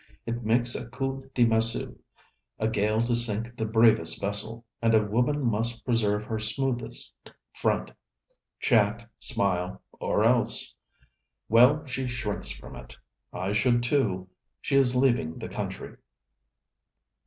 it 0.25 0.43
makes 0.43 0.73
a 0.73 0.89
coup 0.89 1.29
de 1.35 1.45
massue 1.45 1.95
a 2.57 2.67
gale 2.67 3.03
to 3.03 3.13
sink 3.13 3.55
the 3.55 3.67
bravest 3.67 4.19
vessel: 4.19 4.65
and 4.81 4.95
a 4.95 5.03
woman 5.05 5.45
must 5.45 5.85
preserve 5.85 6.23
her 6.23 6.39
smoothest 6.39 7.13
front; 7.53 7.91
chat, 8.59 9.07
smile 9.19 9.79
or 9.99 10.23
else! 10.23 10.73
Well, 11.49 11.85
she 11.85 12.07
shrinks 12.07 12.49
from 12.49 12.75
it. 12.75 12.97
I 13.31 13.51
should 13.51 13.83
too. 13.83 14.27
She 14.59 14.75
is 14.75 14.95
leaving 14.95 15.37
the 15.37 15.47
country.' 15.47 15.97